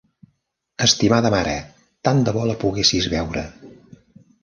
[0.85, 1.53] Estimada mare,
[2.09, 3.49] tant de bo la poguessis veure!